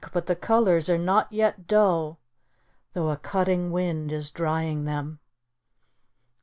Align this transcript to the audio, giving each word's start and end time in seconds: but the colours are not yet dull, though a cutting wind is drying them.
but 0.13 0.25
the 0.25 0.35
colours 0.35 0.89
are 0.89 0.97
not 0.97 1.31
yet 1.31 1.67
dull, 1.67 2.17
though 2.93 3.09
a 3.11 3.17
cutting 3.17 3.69
wind 3.71 4.11
is 4.11 4.31
drying 4.31 4.85
them. 4.85 5.19